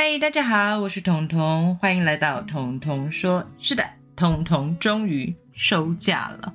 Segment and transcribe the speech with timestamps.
[0.00, 3.44] 嗨，大家好，我是彤彤，欢迎来到彤彤说。
[3.58, 6.54] 是的，彤彤终于收假了，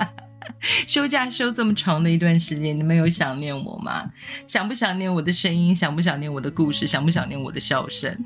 [0.88, 4.10] 休假休这么长的一段时间，你们有想念我吗？
[4.46, 5.76] 想不想念我的声音？
[5.76, 6.86] 想不想念我的故事？
[6.86, 8.24] 想不想念我的笑声？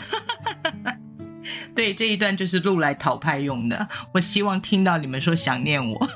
[1.75, 3.89] 对，这一段就是录来讨拍用的。
[4.13, 6.09] 我希望听到你们说想念我。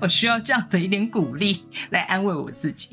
[0.00, 2.90] 我需要这样的一点鼓励来安慰我自己。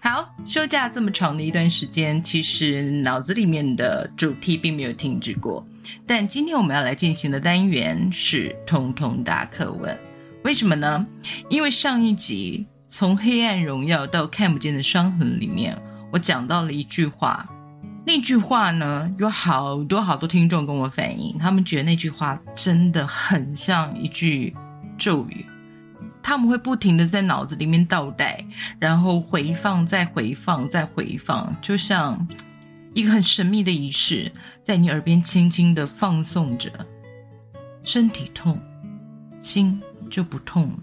[0.00, 5.66] 好，休假这么长的一段时间，其实脑子里面的主题并没有停止过。
[6.06, 9.98] 但今天我们要来进行的单元是“通通答课问”。
[10.44, 11.06] 为什么呢？
[11.48, 15.76] 因为上一集从黑暗荣耀到看不见的伤痕里面，
[16.12, 17.48] 我讲到了一句话。
[18.06, 24.56] 那句话呢，有好多好多听众跟我反映，他们觉得那句话真的很像一句
[24.96, 25.44] 咒语。
[26.22, 28.44] 他们会不停的在脑子里面倒带，
[28.78, 32.26] 然后回放，再回放，再回放，就像
[32.94, 36.70] 一个很神秘的仪式，在你耳边轻轻的放送着。
[37.84, 38.60] 身体痛，
[39.40, 39.80] 心
[40.10, 40.78] 就不痛了，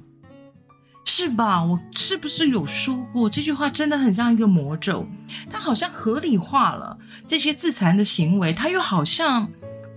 [1.05, 1.63] 是吧？
[1.63, 3.69] 我是不是有说过这句话？
[3.69, 5.05] 真的很像一个魔咒，
[5.51, 6.97] 它好像合理化了
[7.27, 9.47] 这些自残的行为，它又好像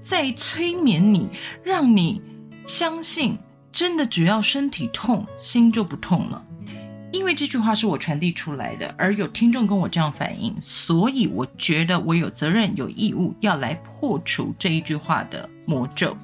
[0.02, 1.30] 在催眠你，
[1.64, 2.20] 让你
[2.66, 3.38] 相信。
[3.72, 6.44] 真的，只要身体痛，心就不痛了。
[7.12, 16.16] 因为这句话是我传递出来的，而有听众跟我这样反映，所以我觉得我有责任、有义务要来破除这一句话的魔咒。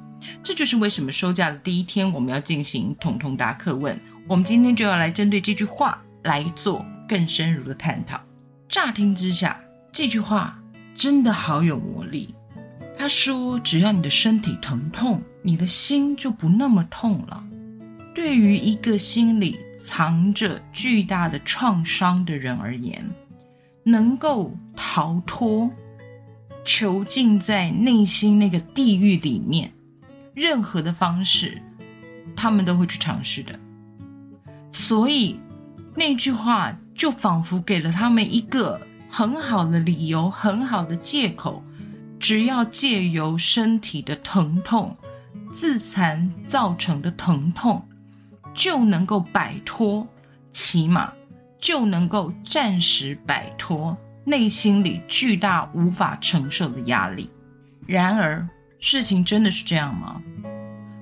[0.42, 3.98] 这就是为什么收假的第一天，我们要进行统统答课问。
[4.26, 8.20] 我们今天就要来针对这句话来做更深入的探讨。
[8.68, 9.60] 乍听之下，
[9.92, 10.58] 这句话
[10.94, 12.34] 真的好有魔力。
[12.96, 17.44] 他说：“只要你的身体疼痛。”你的心就不那么痛了。
[18.14, 23.06] 对于一个心里藏着巨大的创伤的人而言，
[23.82, 25.70] 能够逃脱、
[26.64, 29.70] 囚禁在内心那个地狱里面，
[30.32, 31.60] 任何的方式，
[32.34, 33.60] 他们都会去尝试的。
[34.72, 35.38] 所以
[35.94, 38.80] 那句话就仿佛给了他们一个
[39.10, 41.62] 很好的理由、很好的借口，
[42.24, 44.96] 只要借由身体的疼痛。
[45.52, 47.86] 自残造成的疼痛，
[48.54, 50.04] 就能够摆脱，
[50.50, 51.12] 起码
[51.60, 57.30] 就能够暂时摆脱内心里巨大无法承受的压力。
[57.86, 58.48] 然而，
[58.80, 60.20] 事情真的是这样吗？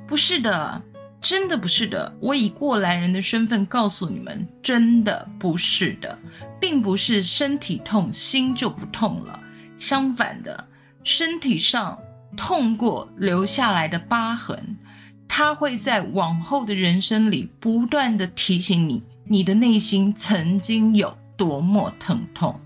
[0.08, 0.82] 不是的，
[1.20, 2.12] 真的不是的。
[2.20, 6.18] 我以过来人的身份告诉你们，真的不是的，
[6.60, 9.38] 并不是身体痛心就不痛了。
[9.78, 10.68] 相反的，
[11.04, 11.98] 身体上。
[12.34, 14.78] 痛过留下来的疤痕，
[15.28, 22.58] 它会在往后的人生里不断的提醒你，你的内心曾经有多么疼痛。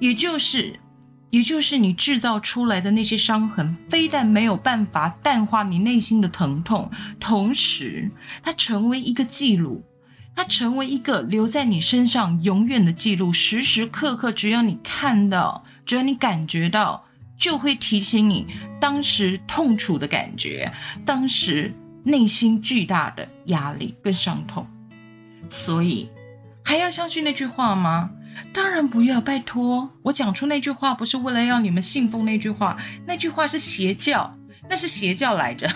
[0.00, 0.80] 也就是，
[1.28, 6.90] 也就是你制造出来的那些伤痕，非但没有办法淡化你内心的疼痛，
[7.20, 8.10] 同时
[8.42, 9.84] 它成为一个记录，
[10.34, 17.04] 它成为一个留在你身上永远的记录，时时刻刻，只要你看到，只要你感觉到。
[17.36, 18.46] 就会提醒你
[18.80, 20.72] 当时痛楚的感觉，
[21.04, 21.74] 当时
[22.04, 24.66] 内心巨大的压力跟伤痛，
[25.48, 26.10] 所以
[26.62, 28.10] 还要相信那句话吗？
[28.52, 29.90] 当然不要，拜托！
[30.02, 32.76] 我讲出那句话不是为了要你们信奉那句话，
[33.06, 34.36] 那句话是邪教，
[34.68, 35.66] 那是邪教来着，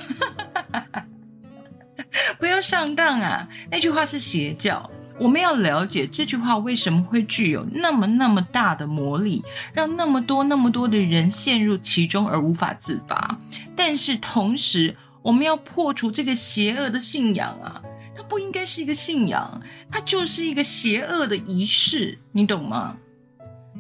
[2.39, 3.49] 不要上当啊！
[3.71, 4.91] 那句话是邪教。
[5.21, 9.45] 我们要了解这句话为什么会具有那么那么大的魔力，
[9.75, 13.39] 让那么多那么多的人陷入其中而无法自拔。
[13.77, 17.83] 但是同时，我们要破除这个邪恶的信仰啊！
[18.17, 19.61] 它不应该是一个信仰，
[19.91, 22.97] 它就是一个邪恶的仪式，你懂吗？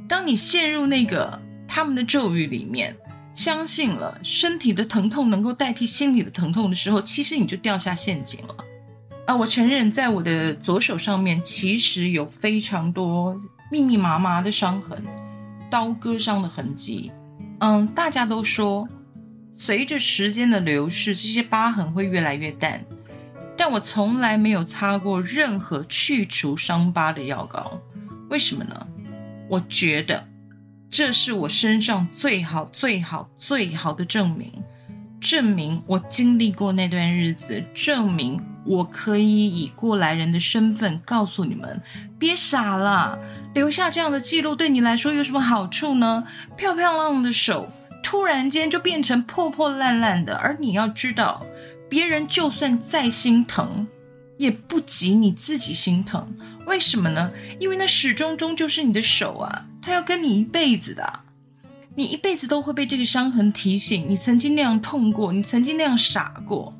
[0.06, 2.94] 当你陷入那个他们的咒语里面，
[3.32, 8.54] 相信了身体的疼痛能够代替心理的疼痛的时候，其实你就掉下陷阱了。
[9.30, 13.40] 啊，我承认，在我的左手上面其实有非常多
[13.70, 15.00] 密密麻麻的伤痕，
[15.70, 17.12] 刀割伤的痕迹。
[17.60, 18.88] 嗯，大家都说，
[19.56, 22.84] 随着时间的流逝，这些疤痕会越来越淡。
[23.56, 27.80] 但我从来没有擦过任何去除伤疤的药膏，
[28.30, 28.84] 为什么呢？
[29.48, 30.26] 我觉得
[30.90, 34.52] 这是我身上最好、最好、最好的证明，
[35.20, 38.42] 证明我经历过那段日子，证明。
[38.64, 41.82] 我可以以过来人的身份告诉你们：
[42.18, 43.18] 别傻了，
[43.54, 46.24] 留下这样的记录对你来说有什么好处呢？
[46.56, 47.68] 漂漂亮亮的手
[48.02, 51.44] 突然间就变成破破烂烂的，而你要知道，
[51.88, 53.86] 别人就算再心疼，
[54.36, 56.34] 也不及你自己心疼。
[56.66, 57.30] 为什么呢？
[57.58, 61.20] 因为那始终终究是你的手啊，他要跟你一辈子的。
[61.96, 66.72] 你一辈子都会被这个伤痕提醒，你曾经那样痛过，你曾经那样傻过。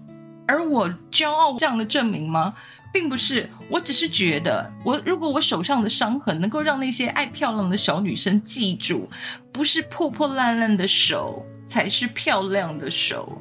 [0.51, 2.53] 而我骄傲这样的证明吗？
[2.93, 9.09] 并不是，我只是觉得，我如果我手上的伤痕能够让那些爱漂亮的小女生记住，
[9.53, 13.41] 不是破破烂烂的手才是漂亮的手。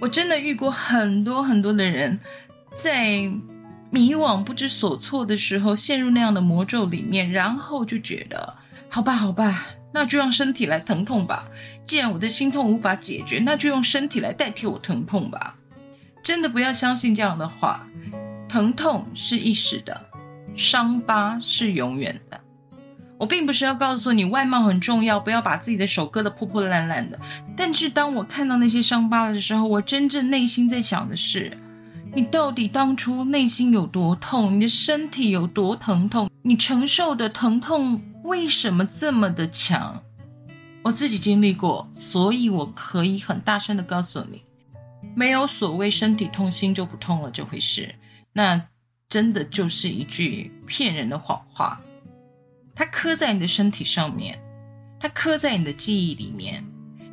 [0.00, 2.20] 我真的遇过很多很多的人，
[2.72, 3.28] 在
[3.90, 8.54] 迷惘不知所措的时候，陷入那样的魔咒里面，然后就觉得，
[8.88, 11.48] 好吧，好吧，那就让身体来疼痛吧。
[11.84, 15.56] 既然我的心痛无法解决，那就用身体来代替我疼痛吧。
[16.22, 17.86] 真的不要相信这样的话，
[18.48, 20.00] 疼痛是一时的，
[20.56, 22.40] 伤疤是永远的。
[23.16, 27.18] 我并不是要告诉你外貌很重要，不要把自己的手割得破破烂烂的。
[27.56, 31.50] 但是当我看到那些伤疤的时候，我真正内心在想的是：
[32.14, 34.54] 你到底当初内心有多痛？
[34.54, 36.30] 你的身体有多疼痛？
[36.42, 40.00] 你承受的疼痛为什么这么的强？
[40.84, 44.44] 我自己经历过，所以我可以很大声的告诉你。
[45.18, 47.92] 没有所谓身体痛心就不痛了这回事，
[48.32, 48.68] 那
[49.08, 51.80] 真的就是一句骗人的谎话。
[52.72, 54.38] 它刻在你的身体上面，
[55.00, 56.64] 它刻在你的记忆里面，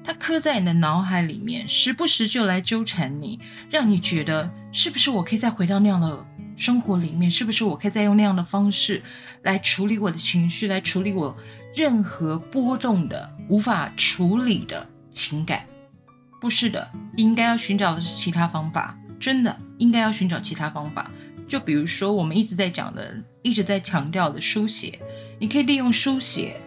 [0.03, 3.39] 它刻在你的脑海里面，时不时就来纠缠你，
[3.71, 6.23] 让你觉得是不是我可以再回到那样的
[6.55, 7.31] 生活里面？
[7.31, 9.01] 是不是我可以再用那样的方式
[9.41, 11.35] 来处理我的情绪，来处理我
[11.75, 15.65] 任何波动的无法处理的情感？
[16.39, 18.97] 不是的，应该要寻找的是其他方法。
[19.19, 21.09] 真的，应该要寻找其他方法。
[21.47, 24.99] 就比如说，我们一直在讲的，一直在强调的书写。
[25.39, 26.57] 你可以利用书写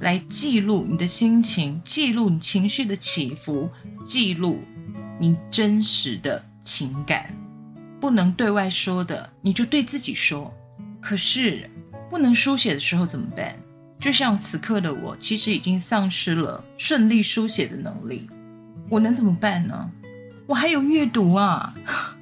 [0.00, 3.70] 来记录你的心情，记录你情绪的起伏，
[4.04, 4.62] 记录
[5.18, 7.34] 你真实的情感。
[8.00, 10.52] 不能对外说的，你就对自己说。
[11.00, 11.68] 可是
[12.10, 13.56] 不能书写的时候怎么办？
[13.98, 18.28] 就像此刻的我，其实已经丧失了顺利书写的能力。
[18.88, 19.90] 我能怎么办呢？
[20.46, 21.74] 我还有阅读啊！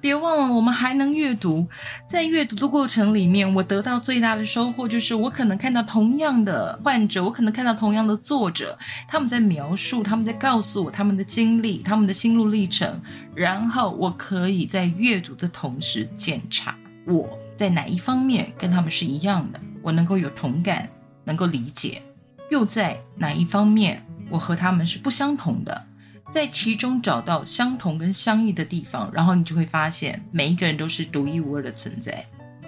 [0.00, 1.66] 别忘了，我们还能阅读。
[2.06, 8.78] 在阅读的过程里面，我得到最大的收获就是，我可能看到同样的患者，我可能看到同样的作者，
[9.08, 13.00] 他们在描述，他们在告诉我他们的经历，他们的心路历程。
[13.34, 20.88] 然后，我可以在阅读的同时检查我在哪一方面跟他们是一样的，我能够有同感，
[21.24, 22.02] 能够理解；
[22.50, 25.86] 又在哪一方面我和他们是不相同的。
[26.30, 32.24] 在其中找到相同跟相异的地方，然后你就会发现每一个人都是独一无二的存在。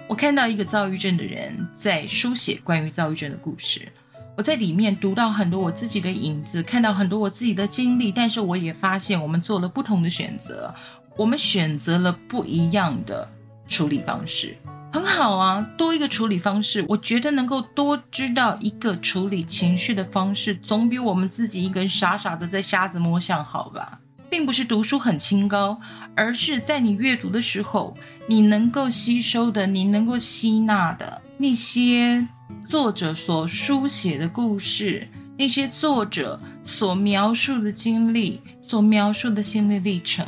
[0.07, 3.87] 我看到一个躁郁症的人在书写关于躁郁症的故事，
[4.35, 10.73] 我在里面读到很多我自己的影子，看到很多我自己的经历，但是我也发现我们做了不同的选择，
[11.15, 13.29] 我们选择了不一样的
[13.69, 14.57] 处理方式。
[14.93, 23.99] 很好啊，多一个处理方式，我觉得能够多知道一个处理情绪的方式，总比我们自己一个人傻傻的在瞎子摸象好吧？
[24.29, 25.79] 并不是读书很清高，
[26.13, 27.95] 而是在你阅读的时候，
[28.27, 32.27] 你能够吸收的，你能够吸纳的那些
[32.67, 40.25] 作者所书写的故事，那些作者所描述的经历，所描述的心理历程，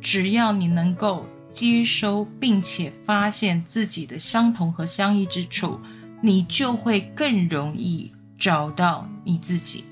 [0.00, 1.26] 只要你能够。
[1.58, 5.80] 接收并且发现自己的相同和相异之处，
[6.22, 9.82] 你就会更容易找到你自己。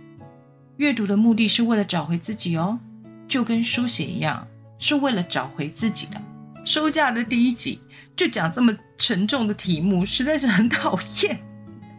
[0.76, 2.78] 阅读的目的是为了找回自己哦，
[3.26, 4.46] 就跟书写一样，
[4.78, 6.22] 是为了找回自己的。
[6.64, 7.80] 收假的第一集
[8.14, 11.36] 就讲这么沉重的题目，实在是很讨厌。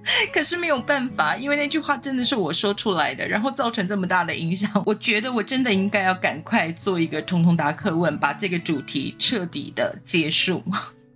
[0.31, 4.69] 可是没有办法，因为那句话真的是我说出来的，然后造成这么大的影响。
[4.85, 10.63] 我觉得我真的应该要赶快做一个通通答课问，把这个主题彻底的结束。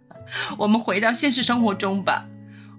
[0.58, 2.26] 我们回到现实生活中吧，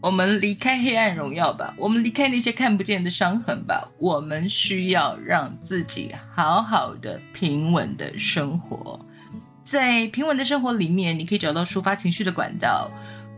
[0.01, 3.89] 我们离开黑暗荣耀吧，我们离开那些看不见的伤痕吧。
[3.99, 9.01] 我们需要让自己好好的平稳的生活，
[9.65, 12.91] 在平稳的生活里面，你可以找到抒发情绪的管道，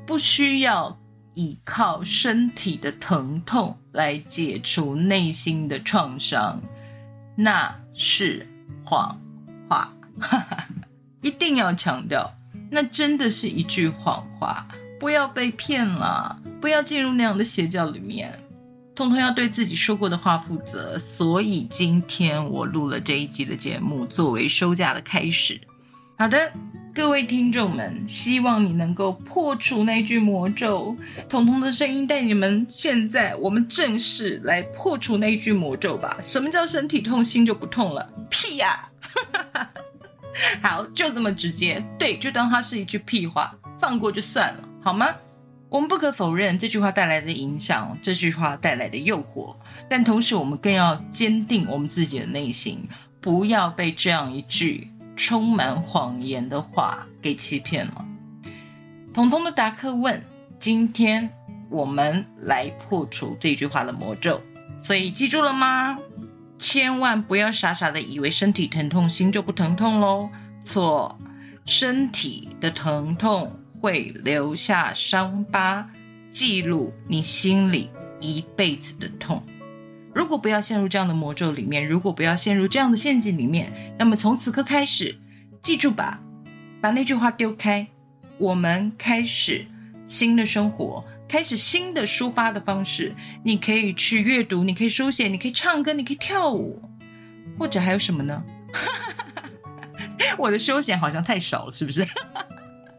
[0.07, 0.99] 不需要。
[1.34, 6.60] 依靠身体的疼痛来解除内心的创伤，
[7.36, 8.46] 那是
[8.84, 9.20] 谎
[9.68, 9.92] 话。
[11.20, 12.32] 一定要强调，
[12.70, 14.66] 那真的是一句谎话。
[15.00, 18.38] 不要被骗了，不要进入那样的邪教里面。
[18.94, 20.98] 通通要对自己说过的话负责。
[20.98, 25.60] 所以今天我录了这一集的节目，作为收假的开始。
[26.16, 26.52] 好的。
[26.94, 30.97] 各位听众们，希望你能够破除那句魔咒。
[31.28, 36.16] 彤彤的声音带你们，现在我们正式来破除那句魔咒吧。
[36.23, 38.09] 什么叫身体痛心就不痛了？
[38.30, 38.88] 屁呀！
[40.62, 41.85] 好，就这么直接。
[41.99, 45.09] 对，就当它是一句屁话，放过就算了，好吗？
[45.68, 49.56] 我们不可否认这句话带来的影响，这句话带来的诱惑，
[49.90, 52.88] 但同时我们更要坚定我们自己的内心，
[53.21, 58.04] 不要被这样一句充满谎言的话给欺骗了。
[59.12, 60.23] 彤彤的达克问：
[60.59, 61.30] 今天
[61.71, 64.40] 我们来破除这句话的魔咒，
[64.80, 65.99] 所以记住了吗？
[66.59, 70.30] 千万不要傻傻的以为身体疼痛，心就不疼痛喽。
[70.61, 71.18] 错，
[71.66, 75.88] 身体的疼痛会留下伤疤，
[76.30, 77.90] 记录你心里
[78.21, 79.42] 一辈子的痛。
[80.14, 85.18] 如果不要陷入这样的魔咒里面，如果不要陷入这样的陷阱里面，那么从此刻开始，
[85.61, 86.21] 记住吧，
[86.80, 87.88] 把那句话丢开，
[88.38, 89.66] 我们开始
[90.06, 91.04] 新的生活。
[91.26, 96.80] 开始新的抒发的方式，你可以去阅读，你可以书写，你可以唱歌，你可以跳舞，
[97.59, 98.44] 或者还有什么呢？
[100.38, 102.06] 我的休闲好像太少了，是不是？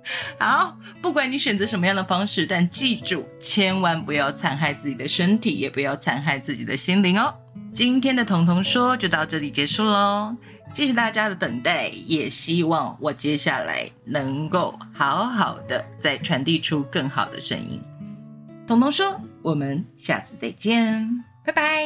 [0.40, 7.34] 好，不管你选择什么样的方式，但记住，千万不要残害自己的身体，也不要残害自己的心灵哦。
[7.74, 10.36] 今天的彤彤说就到这里结束喽，
[10.72, 17.82] 谢谢大家的等待，也希望我接下来能够好好的再传递出更好的声音。
[18.68, 21.86] 彤彤说：“我们下次再见，拜拜。”